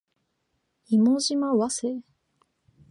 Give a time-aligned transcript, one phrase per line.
[0.87, 2.01] 妹島和世